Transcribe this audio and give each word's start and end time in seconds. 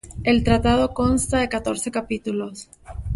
El 0.23 0.43
tratado 0.43 0.95
consta 0.95 1.37
de 1.37 1.47
catorce 1.47 1.91
capítulos. 1.91 2.71